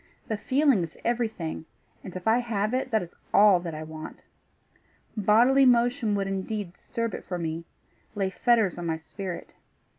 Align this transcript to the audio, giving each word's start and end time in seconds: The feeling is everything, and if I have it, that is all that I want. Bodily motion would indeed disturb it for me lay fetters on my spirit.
The 0.29 0.35
feeling 0.37 0.81
is 0.81 0.97
everything, 1.05 1.65
and 2.03 2.15
if 2.15 2.27
I 2.27 2.39
have 2.39 2.73
it, 2.73 2.89
that 2.89 3.03
is 3.03 3.13
all 3.31 3.59
that 3.59 3.75
I 3.75 3.83
want. 3.83 4.23
Bodily 5.15 5.63
motion 5.63 6.15
would 6.15 6.25
indeed 6.25 6.73
disturb 6.73 7.13
it 7.13 7.23
for 7.23 7.37
me 7.37 7.65
lay 8.15 8.31
fetters 8.31 8.79
on 8.79 8.87
my 8.87 8.97
spirit. 8.97 9.53